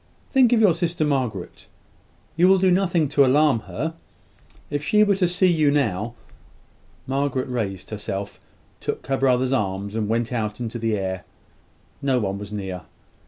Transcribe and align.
Think 0.31 0.51
of 0.51 0.59
your 0.59 0.73
sister, 0.73 1.05
Margaret. 1.05 1.67
You 2.35 2.47
will 2.47 2.57
do 2.57 2.71
nothing 2.71 3.07
to 3.09 3.23
alarm 3.23 3.59
her. 3.69 3.93
If 4.71 4.83
she 4.83 5.03
were 5.03 5.15
to 5.17 5.27
see 5.27 5.47
you 5.51 5.69
now." 5.69 6.15
Margaret 7.05 7.47
raised 7.47 7.91
herself; 7.91 8.39
took 8.79 9.05
her 9.05 9.17
brother's 9.17 9.53
arm, 9.53 9.91
and 9.93 10.09
went 10.09 10.33
out 10.33 10.59
into 10.59 10.79
the 10.79 10.97
air. 10.97 11.23
No 12.01 12.17
one 12.19 12.39
was 12.39 12.51
near. 12.51 12.81